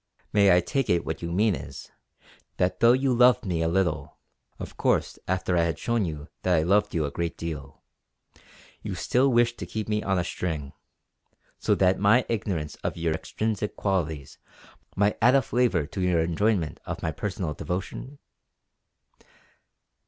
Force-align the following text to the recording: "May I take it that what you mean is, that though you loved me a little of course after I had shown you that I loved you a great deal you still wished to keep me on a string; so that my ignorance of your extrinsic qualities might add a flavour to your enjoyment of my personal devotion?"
"May 0.33 0.51
I 0.51 0.61
take 0.61 0.89
it 0.89 1.01
that 1.01 1.05
what 1.05 1.21
you 1.21 1.31
mean 1.31 1.53
is, 1.53 1.91
that 2.57 2.79
though 2.79 2.91
you 2.93 3.13
loved 3.13 3.45
me 3.45 3.61
a 3.61 3.67
little 3.67 4.17
of 4.57 4.75
course 4.75 5.19
after 5.27 5.55
I 5.55 5.61
had 5.61 5.77
shown 5.77 6.05
you 6.05 6.27
that 6.41 6.55
I 6.57 6.63
loved 6.63 6.95
you 6.95 7.05
a 7.05 7.11
great 7.11 7.37
deal 7.37 7.83
you 8.81 8.95
still 8.95 9.29
wished 9.31 9.59
to 9.59 9.67
keep 9.67 9.87
me 9.87 10.01
on 10.01 10.17
a 10.17 10.23
string; 10.23 10.73
so 11.59 11.75
that 11.75 11.99
my 11.99 12.25
ignorance 12.29 12.73
of 12.83 12.97
your 12.97 13.13
extrinsic 13.13 13.75
qualities 13.75 14.39
might 14.95 15.19
add 15.21 15.35
a 15.35 15.41
flavour 15.43 15.85
to 15.85 16.01
your 16.01 16.21
enjoyment 16.21 16.79
of 16.83 17.03
my 17.03 17.11
personal 17.11 17.53
devotion?" 17.53 18.17